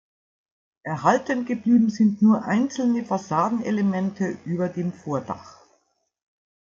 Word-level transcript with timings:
Erhalten 0.81 1.45
geblieben 1.45 1.91
sind 1.91 2.23
nur 2.23 2.43
einzelne 2.45 3.05
Fassadenelemente 3.05 4.35
über 4.45 4.67
dem 4.67 4.93
Vordach. 4.93 5.59